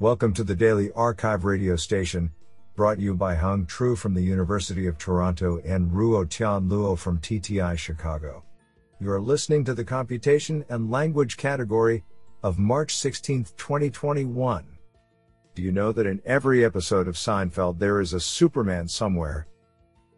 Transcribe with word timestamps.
Welcome 0.00 0.34
to 0.34 0.42
the 0.42 0.56
Daily 0.56 0.88
arXiv 0.88 1.44
radio 1.44 1.76
station, 1.76 2.32
brought 2.74 2.98
you 2.98 3.14
by 3.14 3.36
Hung 3.36 3.64
Tru 3.64 3.94
from 3.94 4.12
the 4.12 4.20
University 4.20 4.88
of 4.88 4.98
Toronto 4.98 5.60
and 5.64 5.88
Ruo 5.88 6.28
Tian 6.28 6.68
Luo 6.68 6.98
from 6.98 7.20
TTI 7.20 7.78
Chicago. 7.78 8.42
You 8.98 9.12
are 9.12 9.20
listening 9.20 9.64
to 9.64 9.72
the 9.72 9.84
Computation 9.84 10.64
and 10.68 10.90
Language 10.90 11.36
category 11.36 12.02
of 12.42 12.58
March 12.58 12.96
16, 12.96 13.44
2021. 13.56 14.66
Do 15.54 15.62
you 15.62 15.70
know 15.70 15.92
that 15.92 16.06
in 16.06 16.20
every 16.26 16.64
episode 16.64 17.06
of 17.06 17.14
Seinfeld 17.14 17.78
there 17.78 18.00
is 18.00 18.14
a 18.14 18.20
Superman 18.20 18.88
somewhere? 18.88 19.46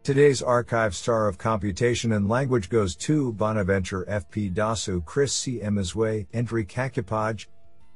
Today's 0.01 0.41
arXiv 0.41 0.95
star 0.95 1.27
of 1.27 1.37
computation 1.37 2.13
and 2.13 2.27
language 2.27 2.69
goes 2.69 2.95
to 2.95 3.31
Bonaventure 3.33 4.09
F.P. 4.09 4.49
Dossou, 4.49 5.05
Chris 5.05 5.33
C. 5.33 5.59
Emezue, 5.59 6.25
Endri 6.33 6.67
Kacupaj, 6.67 7.45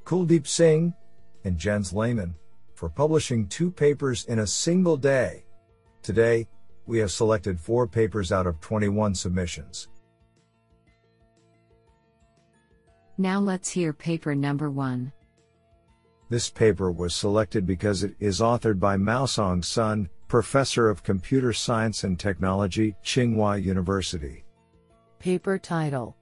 Kuldeep 0.05 0.45
Singh, 0.45 0.93
and 1.43 1.57
Jens 1.57 1.93
Lehmann 1.93 2.35
for 2.75 2.89
publishing 2.89 3.47
two 3.47 3.69
papers 3.69 4.25
in 4.25 4.39
a 4.39 4.47
single 4.47 4.97
day. 4.97 5.45
Today, 6.01 6.47
we 6.87 6.97
have 6.99 7.11
selected 7.11 7.59
four 7.59 7.87
papers 7.87 8.31
out 8.31 8.47
of 8.47 8.59
21 8.59 9.13
submissions. 9.13 9.87
Now 13.17 13.39
let's 13.39 13.69
hear 13.69 13.93
paper 13.93 14.33
number 14.33 14.71
one. 14.71 15.11
This 16.29 16.49
paper 16.49 16.91
was 16.91 17.13
selected 17.13 17.67
because 17.67 18.03
it 18.03 18.15
is 18.19 18.39
authored 18.39 18.79
by 18.79 18.97
Maosong 18.97 19.63
Sun, 19.63 20.09
Professor 20.27 20.89
of 20.89 21.03
Computer 21.03 21.53
Science 21.53 22.03
and 22.03 22.17
Technology, 22.17 22.95
Tsinghua 23.03 23.61
University. 23.63 24.43
Paper 25.19 25.59
title 25.59 26.15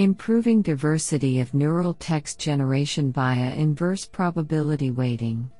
Improving 0.00 0.62
diversity 0.62 1.40
of 1.40 1.52
neural 1.52 1.92
text 1.92 2.40
generation 2.40 3.12
via 3.12 3.52
inverse 3.52 4.06
probability 4.06 4.90
weighting. 4.90 5.50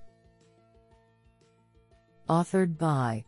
Authored 2.27 2.79
by 2.79 3.23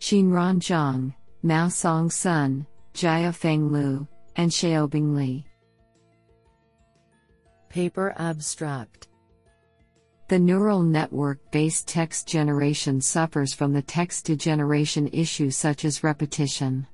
Xinran 0.00 0.60
Zhang, 0.60 1.14
Maosong 1.44 2.10
Sun, 2.10 2.66
Jia 2.94 3.34
Jiafeng 3.34 3.70
Liu, 3.70 4.08
and 4.36 4.50
Xiaobing 4.50 5.14
Li. 5.14 5.44
Paper 7.68 8.14
abstract 8.16 9.08
The 10.28 10.38
neural 10.38 10.82
network 10.82 11.38
based 11.50 11.86
text 11.86 12.26
generation 12.26 13.02
suffers 13.02 13.52
from 13.52 13.74
the 13.74 13.82
text 13.82 14.24
degeneration 14.24 15.10
issue, 15.12 15.50
such 15.50 15.84
as 15.84 16.02
repetition. 16.02 16.86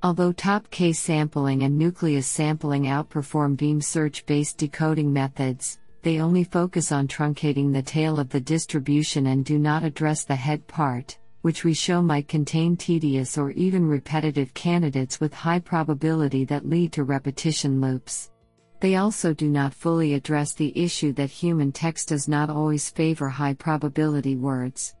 Although 0.00 0.30
top 0.30 0.70
K 0.70 0.92
sampling 0.92 1.64
and 1.64 1.76
nucleus 1.76 2.26
sampling 2.26 2.84
outperform 2.84 3.56
beam 3.56 3.80
search 3.80 4.24
based 4.26 4.56
decoding 4.56 5.12
methods, 5.12 5.80
they 6.02 6.20
only 6.20 6.44
focus 6.44 6.92
on 6.92 7.08
truncating 7.08 7.72
the 7.72 7.82
tail 7.82 8.20
of 8.20 8.28
the 8.28 8.40
distribution 8.40 9.26
and 9.26 9.44
do 9.44 9.58
not 9.58 9.82
address 9.82 10.22
the 10.22 10.36
head 10.36 10.64
part, 10.68 11.18
which 11.42 11.64
we 11.64 11.74
show 11.74 12.00
might 12.00 12.28
contain 12.28 12.76
tedious 12.76 13.36
or 13.36 13.50
even 13.50 13.88
repetitive 13.88 14.54
candidates 14.54 15.18
with 15.18 15.34
high 15.34 15.58
probability 15.58 16.44
that 16.44 16.68
lead 16.68 16.92
to 16.92 17.02
repetition 17.02 17.80
loops. 17.80 18.30
They 18.78 18.94
also 18.94 19.34
do 19.34 19.48
not 19.48 19.74
fully 19.74 20.14
address 20.14 20.52
the 20.52 20.72
issue 20.80 21.12
that 21.14 21.30
human 21.30 21.72
text 21.72 22.10
does 22.10 22.28
not 22.28 22.50
always 22.50 22.88
favor 22.88 23.28
high 23.28 23.54
probability 23.54 24.36
words. 24.36 24.94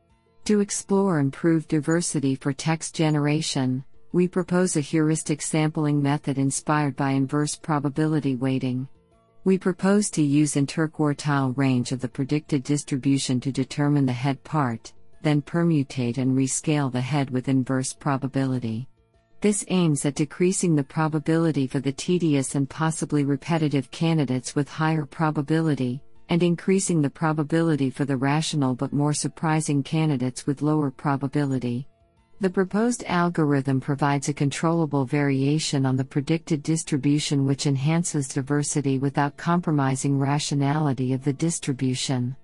To 0.46 0.58
explore 0.58 1.20
improved 1.20 1.68
diversity 1.68 2.34
for 2.34 2.52
text 2.52 2.96
generation, 2.96 3.84
we 4.12 4.26
propose 4.26 4.76
a 4.76 4.80
heuristic 4.80 5.42
sampling 5.42 6.02
method 6.02 6.38
inspired 6.38 6.96
by 6.96 7.10
inverse 7.10 7.56
probability 7.56 8.36
weighting. 8.36 8.88
We 9.44 9.58
propose 9.58 10.08
to 10.10 10.22
use 10.22 10.54
interquartile 10.54 11.56
range 11.56 11.92
of 11.92 12.00
the 12.00 12.08
predicted 12.08 12.62
distribution 12.62 13.38
to 13.40 13.52
determine 13.52 14.06
the 14.06 14.12
head 14.12 14.42
part, 14.44 14.92
then 15.22 15.42
permutate 15.42 16.18
and 16.18 16.36
rescale 16.36 16.90
the 16.90 17.00
head 17.00 17.28
with 17.30 17.48
inverse 17.48 17.92
probability. 17.92 18.88
This 19.40 19.64
aims 19.68 20.04
at 20.04 20.14
decreasing 20.14 20.74
the 20.74 20.82
probability 20.82 21.66
for 21.66 21.78
the 21.78 21.92
tedious 21.92 22.54
and 22.54 22.68
possibly 22.68 23.24
repetitive 23.24 23.90
candidates 23.90 24.54
with 24.54 24.68
higher 24.68 25.04
probability, 25.04 26.02
and 26.30 26.42
increasing 26.42 27.00
the 27.02 27.10
probability 27.10 27.90
for 27.90 28.04
the 28.04 28.16
rational 28.16 28.74
but 28.74 28.92
more 28.92 29.14
surprising 29.14 29.82
candidates 29.82 30.46
with 30.46 30.62
lower 30.62 30.90
probability. 30.90 31.86
The 32.40 32.50
proposed 32.50 33.02
algorithm 33.08 33.80
provides 33.80 34.28
a 34.28 34.32
controllable 34.32 35.04
variation 35.04 35.84
on 35.84 35.96
the 35.96 36.04
predicted 36.04 36.62
distribution 36.62 37.44
which 37.44 37.66
enhances 37.66 38.28
diversity 38.28 39.00
without 39.00 39.36
compromising 39.36 40.20
rationality 40.20 41.12
of 41.12 41.24
the 41.24 41.32
distribution. 41.32 42.36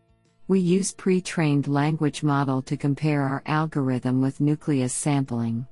We 0.49 0.59
use 0.59 0.93
pre 0.93 1.21
trained 1.21 1.69
language 1.69 2.25
model 2.25 2.61
to 2.63 2.77
compare 2.77 3.23
our 3.23 3.45
algorithm 3.47 4.21
with 4.21 4.41
nucleus 4.41 4.93
sampling. 4.93 5.65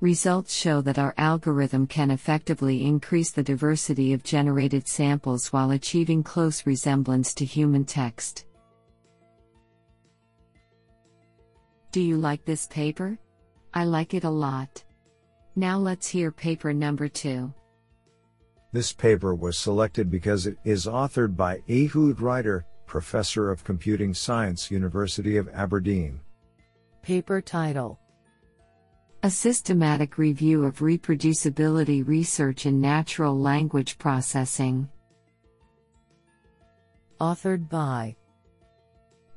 Results 0.00 0.52
show 0.52 0.80
that 0.80 0.98
our 0.98 1.14
algorithm 1.16 1.86
can 1.86 2.10
effectively 2.10 2.84
increase 2.84 3.30
the 3.30 3.42
diversity 3.42 4.12
of 4.12 4.24
generated 4.24 4.88
samples 4.88 5.52
while 5.52 5.70
achieving 5.70 6.24
close 6.24 6.66
resemblance 6.66 7.34
to 7.34 7.44
human 7.44 7.84
text. 7.84 8.46
Do 11.92 12.00
you 12.00 12.16
like 12.16 12.44
this 12.44 12.66
paper? 12.66 13.16
I 13.72 13.84
like 13.84 14.14
it 14.14 14.24
a 14.24 14.30
lot. 14.30 14.82
Now 15.56 15.78
let's 15.78 16.08
hear 16.08 16.30
paper 16.30 16.72
number 16.72 17.08
two. 17.08 17.52
This 18.72 18.92
paper 18.92 19.34
was 19.34 19.58
selected 19.58 20.10
because 20.10 20.46
it 20.46 20.56
is 20.64 20.86
authored 20.86 21.36
by 21.36 21.62
Ehud 21.68 22.20
Reiter, 22.20 22.66
Professor 22.86 23.50
of 23.50 23.64
Computing 23.64 24.14
Science, 24.14 24.70
University 24.70 25.36
of 25.36 25.48
Aberdeen. 25.48 26.20
Paper 27.02 27.40
title 27.40 27.98
A 29.22 29.30
systematic 29.30 30.18
review 30.18 30.64
of 30.64 30.78
reproducibility 30.78 32.06
research 32.06 32.66
in 32.66 32.80
natural 32.80 33.38
language 33.38 33.98
processing. 33.98 34.88
Authored 37.20 37.68
by 37.68 38.16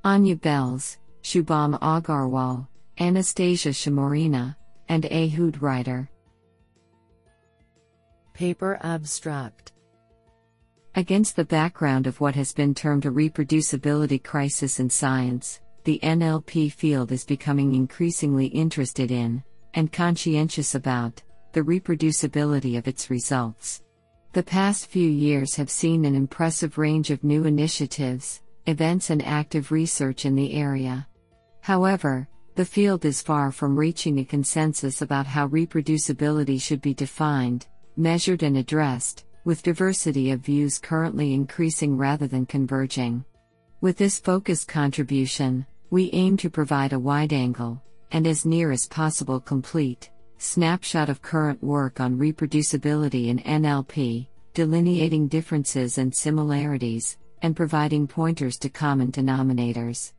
Anya 0.03 0.35
Belz, 0.35 0.97
Shubham 1.22 1.79
Agarwal, 1.79 2.67
Anastasia 2.99 3.69
Shimorina, 3.69 4.55
and 4.87 5.05
Ehud 5.05 5.61
Reiter. 5.61 6.09
Paper 8.33 8.79
abstract 8.83 9.71
Against 10.93 11.35
the 11.35 11.45
background 11.45 12.05
of 12.05 12.21
what 12.21 12.35
has 12.35 12.53
been 12.53 12.75
termed 12.75 13.07
a 13.07 13.09
reproducibility 13.09 14.23
crisis 14.23 14.79
in 14.79 14.91
science, 14.91 15.59
the 15.85 15.99
NLP 16.03 16.71
field 16.71 17.11
is 17.11 17.25
becoming 17.25 17.73
increasingly 17.73 18.45
interested 18.45 19.09
in, 19.09 19.43
and 19.73 19.91
conscientious 19.91 20.75
about, 20.75 21.21
the 21.53 21.61
reproducibility 21.61 22.77
of 22.77 22.87
its 22.87 23.09
results. 23.09 23.81
The 24.33 24.43
past 24.43 24.85
few 24.85 25.09
years 25.09 25.55
have 25.55 25.71
seen 25.71 26.05
an 26.05 26.15
impressive 26.15 26.77
range 26.77 27.09
of 27.09 27.23
new 27.23 27.45
initiatives, 27.45 28.41
events, 28.67 29.09
and 29.09 29.25
active 29.25 29.71
research 29.71 30.25
in 30.25 30.35
the 30.35 30.53
area. 30.53 31.07
However, 31.61 32.27
the 32.56 32.66
field 32.66 33.03
is 33.03 33.22
far 33.22 33.52
from 33.52 33.75
reaching 33.75 34.19
a 34.19 34.25
consensus 34.25 35.02
about 35.02 35.25
how 35.25 35.47
reproducibility 35.47 36.62
should 36.62 36.81
be 36.81 36.94
defined, 36.94 37.66
measured, 37.97 38.44
and 38.44 38.58
addressed, 38.58 39.25
with 39.44 39.64
diversity 39.64 40.30
of 40.31 40.40
views 40.41 40.78
currently 40.78 41.34
increasing 41.34 41.97
rather 41.97 42.28
than 42.28 42.46
converging. 42.46 43.25
With 43.81 43.97
this 43.97 44.19
focused 44.19 44.68
contribution, 44.68 45.66
we 45.90 46.12
aim 46.14 46.38
to 46.38 46.50
provide 46.50 46.94
a 46.94 47.00
wide 47.00 47.34
angle, 47.34 47.81
and 48.12 48.28
as 48.28 48.46
near 48.46 48.72
as 48.72 48.88
possible 48.88 49.40
complete, 49.40 50.12
snapshot 50.38 51.09
of 51.09 51.22
current 51.22 51.62
work 51.64 52.00
on 52.00 52.20
reproducibility 52.20 53.28
in 53.28 53.40
NLP, 53.40 54.28
delineating 54.53 55.28
differences 55.28 55.97
and 55.97 56.14
similarities, 56.14 57.17
and 57.41 57.56
providing 57.56 58.08
pointers 58.08 58.58
to 58.58 58.70
common 58.70 59.11
denominators. 59.11 60.14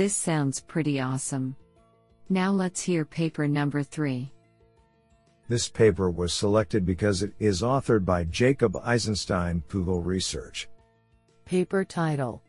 This 0.00 0.16
sounds 0.16 0.60
pretty 0.60 0.98
awesome. 0.98 1.54
Now 2.30 2.52
let's 2.52 2.80
hear 2.80 3.04
paper 3.04 3.46
number 3.46 3.82
3. 3.82 4.32
This 5.46 5.68
paper 5.68 6.10
was 6.10 6.32
selected 6.32 6.86
because 6.86 7.22
it 7.22 7.34
is 7.38 7.60
authored 7.60 8.06
by 8.06 8.24
Jacob 8.24 8.78
Eisenstein, 8.78 9.62
Google 9.68 10.00
Research. 10.00 10.70
Paper 11.44 11.84
title 11.84 12.42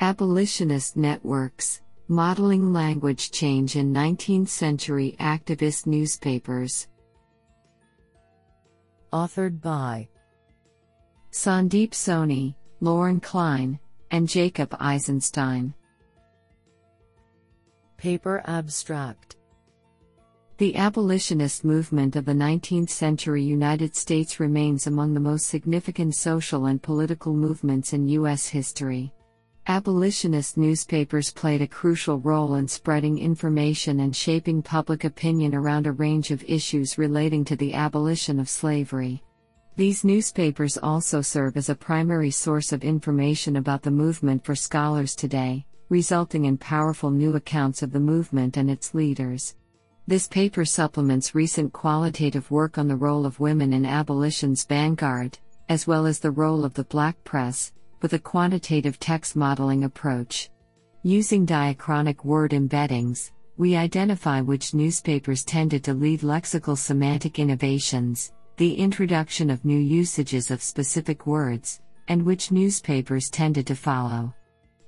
Abolitionist 0.00 0.96
Networks 0.96 1.82
Modeling 2.08 2.72
Language 2.72 3.30
Change 3.30 3.76
in 3.76 3.94
19th 3.94 4.48
Century 4.48 5.14
Activist 5.20 5.86
Newspapers. 5.86 6.88
Authored 9.12 9.60
by 9.60 10.08
Sandeep 11.30 11.90
Soni, 11.90 12.56
Lauren 12.80 13.20
Klein, 13.20 13.78
and 14.10 14.28
Jacob 14.28 14.76
Eisenstein. 14.80 15.72
Paper 18.04 18.42
abstract 18.44 19.36
The 20.58 20.76
abolitionist 20.76 21.64
movement 21.64 22.16
of 22.16 22.26
the 22.26 22.34
19th 22.34 22.90
century 22.90 23.42
United 23.42 23.96
States 23.96 24.38
remains 24.38 24.86
among 24.86 25.14
the 25.14 25.20
most 25.20 25.46
significant 25.46 26.14
social 26.14 26.66
and 26.66 26.82
political 26.82 27.32
movements 27.32 27.94
in 27.94 28.06
U.S. 28.08 28.46
history. 28.46 29.10
Abolitionist 29.68 30.58
newspapers 30.58 31.32
played 31.32 31.62
a 31.62 31.66
crucial 31.66 32.18
role 32.18 32.56
in 32.56 32.68
spreading 32.68 33.18
information 33.18 34.00
and 34.00 34.14
shaping 34.14 34.60
public 34.60 35.04
opinion 35.04 35.54
around 35.54 35.86
a 35.86 35.92
range 35.92 36.30
of 36.30 36.44
issues 36.46 36.98
relating 36.98 37.42
to 37.46 37.56
the 37.56 37.72
abolition 37.72 38.38
of 38.38 38.50
slavery. 38.50 39.22
These 39.76 40.04
newspapers 40.04 40.76
also 40.76 41.22
serve 41.22 41.56
as 41.56 41.70
a 41.70 41.74
primary 41.74 42.30
source 42.30 42.70
of 42.70 42.84
information 42.84 43.56
about 43.56 43.80
the 43.80 43.90
movement 43.90 44.44
for 44.44 44.54
scholars 44.54 45.16
today, 45.16 45.64
resulting 45.88 46.44
in 46.44 46.56
powerful 46.58 47.10
new 47.10 47.36
accounts 47.36 47.82
of 47.82 47.92
the 47.92 48.00
movement 48.00 48.56
and 48.56 48.70
its 48.70 48.94
leaders. 48.94 49.54
This 50.06 50.26
paper 50.26 50.64
supplements 50.64 51.34
recent 51.34 51.72
qualitative 51.72 52.50
work 52.50 52.76
on 52.78 52.88
the 52.88 52.96
role 52.96 53.24
of 53.24 53.40
women 53.40 53.72
in 53.72 53.86
abolition's 53.86 54.64
vanguard, 54.64 55.38
as 55.68 55.86
well 55.86 56.06
as 56.06 56.18
the 56.18 56.30
role 56.30 56.64
of 56.64 56.74
the 56.74 56.84
black 56.84 57.22
press, 57.24 57.72
with 58.02 58.12
a 58.12 58.18
quantitative 58.18 58.98
text 58.98 59.34
modeling 59.34 59.84
approach. 59.84 60.50
Using 61.02 61.46
diachronic 61.46 62.24
word 62.24 62.52
embeddings, 62.52 63.30
we 63.56 63.76
identify 63.76 64.40
which 64.40 64.74
newspapers 64.74 65.44
tended 65.44 65.84
to 65.84 65.94
lead 65.94 66.20
lexical 66.20 66.76
semantic 66.76 67.38
innovations, 67.38 68.32
the 68.56 68.74
introduction 68.74 69.48
of 69.48 69.64
new 69.64 69.78
usages 69.78 70.50
of 70.50 70.62
specific 70.62 71.26
words, 71.26 71.80
and 72.08 72.22
which 72.22 72.50
newspapers 72.50 73.30
tended 73.30 73.66
to 73.66 73.74
follow. 73.74 74.34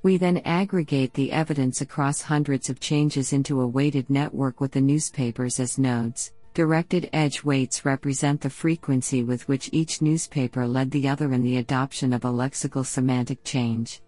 We 0.06 0.18
then 0.18 0.38
aggregate 0.44 1.14
the 1.14 1.32
evidence 1.32 1.80
across 1.80 2.22
hundreds 2.22 2.70
of 2.70 2.78
changes 2.78 3.32
into 3.32 3.60
a 3.60 3.66
weighted 3.66 4.08
network 4.08 4.60
with 4.60 4.70
the 4.70 4.80
newspapers 4.80 5.58
as 5.58 5.80
nodes. 5.80 6.30
Directed 6.54 7.10
edge 7.12 7.42
weights 7.42 7.84
represent 7.84 8.40
the 8.40 8.48
frequency 8.48 9.24
with 9.24 9.48
which 9.48 9.68
each 9.72 10.00
newspaper 10.00 10.64
led 10.64 10.92
the 10.92 11.08
other 11.08 11.32
in 11.32 11.42
the 11.42 11.56
adoption 11.56 12.12
of 12.12 12.24
a 12.24 12.28
lexical 12.28 12.86
semantic 12.86 13.42
change. 13.42 14.00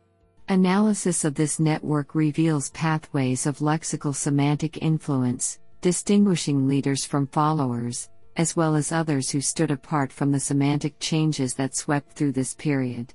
Analysis 0.49 1.25
of 1.25 1.35
this 1.35 1.59
network 1.59 2.15
reveals 2.15 2.71
pathways 2.71 3.45
of 3.45 3.59
lexical 3.59 4.15
semantic 4.15 4.81
influence, 4.81 5.59
distinguishing 5.81 6.69
leaders 6.69 7.05
from 7.05 7.27
followers, 7.27 8.09
as 8.37 8.55
well 8.55 8.77
as 8.77 8.93
others 8.93 9.31
who 9.31 9.41
stood 9.41 9.73
apart 9.73 10.12
from 10.12 10.31
the 10.31 10.39
semantic 10.39 11.00
changes 11.00 11.55
that 11.55 11.75
swept 11.75 12.12
through 12.12 12.31
this 12.31 12.55
period. 12.55 13.12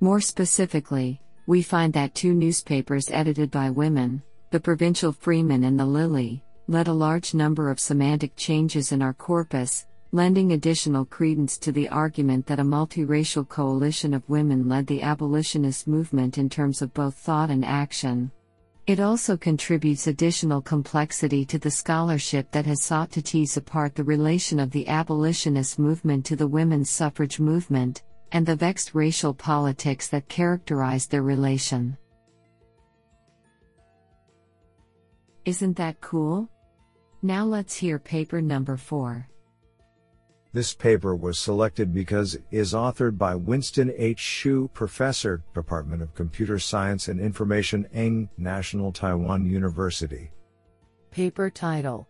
More 0.00 0.20
specifically, 0.20 1.22
we 1.48 1.62
find 1.62 1.94
that 1.94 2.14
two 2.14 2.34
newspapers 2.34 3.08
edited 3.10 3.50
by 3.50 3.70
women, 3.70 4.22
the 4.50 4.60
Provincial 4.60 5.10
Freeman 5.10 5.64
and 5.64 5.80
the 5.80 5.86
Lily, 5.86 6.44
led 6.66 6.88
a 6.88 6.92
large 6.92 7.32
number 7.32 7.70
of 7.70 7.80
semantic 7.80 8.36
changes 8.36 8.92
in 8.92 9.00
our 9.00 9.14
corpus, 9.14 9.86
lending 10.12 10.52
additional 10.52 11.06
credence 11.06 11.56
to 11.56 11.72
the 11.72 11.88
argument 11.88 12.44
that 12.44 12.60
a 12.60 12.62
multiracial 12.62 13.48
coalition 13.48 14.12
of 14.12 14.28
women 14.28 14.68
led 14.68 14.86
the 14.86 15.00
abolitionist 15.00 15.88
movement 15.88 16.36
in 16.36 16.50
terms 16.50 16.82
of 16.82 16.92
both 16.92 17.14
thought 17.14 17.48
and 17.48 17.64
action. 17.64 18.30
It 18.86 19.00
also 19.00 19.34
contributes 19.34 20.06
additional 20.06 20.60
complexity 20.60 21.46
to 21.46 21.58
the 21.58 21.70
scholarship 21.70 22.50
that 22.50 22.66
has 22.66 22.82
sought 22.82 23.10
to 23.12 23.22
tease 23.22 23.56
apart 23.56 23.94
the 23.94 24.04
relation 24.04 24.60
of 24.60 24.70
the 24.70 24.86
abolitionist 24.86 25.78
movement 25.78 26.26
to 26.26 26.36
the 26.36 26.46
women's 26.46 26.90
suffrage 26.90 27.40
movement, 27.40 28.02
and 28.32 28.44
the 28.46 28.56
vexed 28.56 28.94
racial 28.94 29.34
politics 29.34 30.08
that 30.08 30.28
characterized 30.28 31.10
their 31.10 31.22
relation. 31.22 31.96
Isn't 35.44 35.76
that 35.76 36.00
cool? 36.00 36.48
Now 37.22 37.44
let's 37.44 37.74
hear 37.74 37.98
paper 37.98 38.40
number 38.40 38.76
4. 38.76 39.26
This 40.52 40.72
paper 40.74 41.14
was 41.14 41.38
selected 41.38 41.92
because 41.92 42.34
it 42.34 42.44
is 42.50 42.72
authored 42.72 43.18
by 43.18 43.34
Winston 43.34 43.92
H. 43.96 44.20
Hsu, 44.20 44.68
Professor, 44.72 45.42
Department 45.54 46.02
of 46.02 46.14
Computer 46.14 46.58
Science 46.58 47.08
and 47.08 47.20
Information, 47.20 47.86
Eng, 47.92 48.28
National 48.38 48.90
Taiwan 48.90 49.44
University. 49.44 50.30
Paper 51.10 51.50
title 51.50 52.08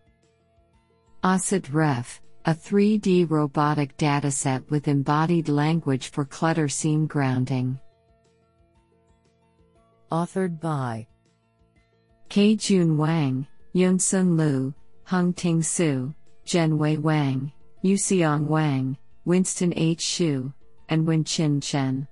OCID 1.23 1.73
Ref 1.73 2.21
a 2.49 2.51
3D 2.51 3.29
robotic 3.29 3.95
dataset 3.97 4.67
with 4.71 4.87
embodied 4.87 5.47
language 5.47 6.09
for 6.09 6.25
clutter 6.25 6.67
scene 6.67 7.05
grounding. 7.05 7.79
Authored 10.11 10.59
by 10.59 11.05
K. 12.27 12.55
Jun 12.55 12.97
Wang, 12.97 13.45
Yunsun 13.75 14.35
Liu, 14.35 14.73
Hung 15.03 15.31
Ting 15.31 15.61
Su, 15.61 16.11
Zhenwei 16.43 16.97
Wang, 16.97 17.51
Yuxiang 17.83 18.47
Wang, 18.47 18.97
Winston 19.25 19.71
H. 19.75 20.01
Hsu, 20.01 20.51
and 20.89 21.05
Wenqin 21.05 21.61
Chen. 21.61 22.07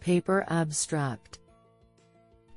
Paper 0.00 0.44
Abstract 0.48 1.38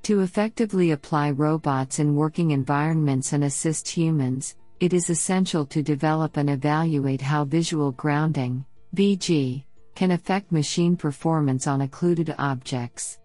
To 0.01 0.21
effectively 0.21 0.89
apply 0.89 1.29
robots 1.29 1.99
in 1.99 2.15
working 2.15 2.49
environments 2.49 3.33
and 3.33 3.43
assist 3.43 3.87
humans, 3.87 4.55
it 4.81 4.93
is 4.93 5.11
essential 5.11 5.63
to 5.63 5.83
develop 5.83 6.37
and 6.37 6.49
evaluate 6.49 7.21
how 7.21 7.45
visual 7.45 7.91
grounding, 7.91 8.65
VG, 8.95 9.63
can 9.93 10.09
affect 10.09 10.51
machine 10.51 10.97
performance 10.97 11.67
on 11.67 11.81
occluded 11.81 12.33
objects. 12.39 13.19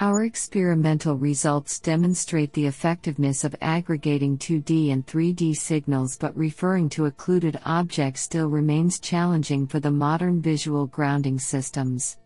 Our 0.00 0.24
experimental 0.24 1.16
results 1.16 1.78
demonstrate 1.78 2.52
the 2.52 2.66
effectiveness 2.66 3.44
of 3.44 3.54
aggregating 3.60 4.36
2D 4.36 4.90
and 4.92 5.06
3D 5.06 5.54
signals, 5.54 6.18
but 6.18 6.36
referring 6.36 6.88
to 6.88 7.04
occluded 7.04 7.60
objects 7.64 8.22
still 8.22 8.48
remains 8.48 8.98
challenging 8.98 9.68
for 9.68 9.78
the 9.78 9.92
modern 9.92 10.42
visual 10.42 10.88
grounding 10.88 11.38
systems. 11.38 12.18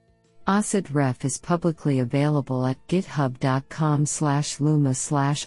OCID-REF 0.46 1.22
is 1.26 1.36
publicly 1.36 1.98
available 1.98 2.64
at 2.64 2.78
github.com 2.88 4.06
slash 4.06 4.58
luma 4.58 4.94
slash. 4.94 5.46